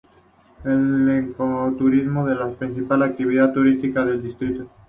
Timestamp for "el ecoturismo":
0.63-2.27